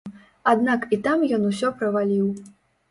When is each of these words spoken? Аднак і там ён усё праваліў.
Аднак 0.53 0.89
і 0.97 0.99
там 1.09 1.27
ён 1.39 1.47
усё 1.51 1.67
праваліў. 1.81 2.27